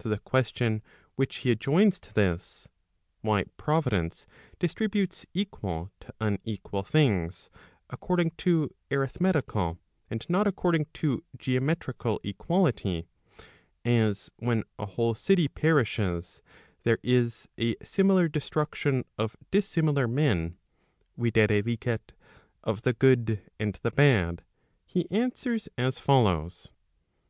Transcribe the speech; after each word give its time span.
To 0.00 0.08
the 0.10 0.18
question 0.18 0.82
which 1.16 1.36
he 1.36 1.50
adjoins 1.50 1.98
to 2.00 2.12
this, 2.12 2.68
why 3.22 3.44
Providence 3.56 4.26
distributes 4.58 5.24
equal 5.32 5.90
to 6.00 6.12
unequal 6.20 6.82
things, 6.82 7.48
according 7.88 8.32
to 8.32 8.74
arithmetical, 8.90 9.78
and 10.10 10.28
not 10.28 10.46
according 10.46 10.88
to 10.92 11.24
geometrical 11.38 12.20
equality, 12.22 13.08
as 13.82 14.30
when 14.36 14.64
a 14.78 14.84
whole 14.84 15.14
city 15.14 15.48
perishes, 15.48 16.42
there 16.82 16.98
is 17.02 17.48
a 17.58 17.74
similar 17.82 18.28
destruction 18.28 19.06
of 19.16 19.36
dissimilar 19.50 20.06
men, 20.06 20.58
viz. 21.16 21.98
of 22.62 22.82
the 22.82 22.92
good 22.92 23.40
and 23.58 23.76
the 23.76 23.90
bad, 23.90 24.44
he 24.84 25.10
answers 25.10 25.66
as 25.78 25.98
follows. 25.98 26.68